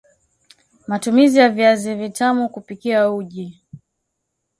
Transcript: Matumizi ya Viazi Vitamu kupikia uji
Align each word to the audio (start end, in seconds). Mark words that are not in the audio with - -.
Matumizi 0.87 1.39
ya 1.39 1.49
Viazi 1.49 1.95
Vitamu 1.95 2.49
kupikia 2.49 3.09
uji 3.11 3.61